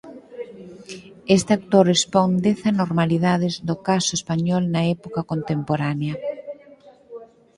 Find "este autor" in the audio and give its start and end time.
1.37-1.85